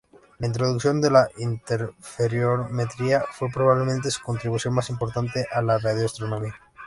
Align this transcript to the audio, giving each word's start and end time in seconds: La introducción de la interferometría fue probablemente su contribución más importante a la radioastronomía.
La 0.39 0.47
introducción 0.47 0.99
de 0.99 1.11
la 1.11 1.27
interferometría 1.37 3.23
fue 3.33 3.49
probablemente 3.51 4.09
su 4.09 4.19
contribución 4.23 4.73
más 4.73 4.89
importante 4.89 5.45
a 5.51 5.61
la 5.61 5.77
radioastronomía. 5.77 6.55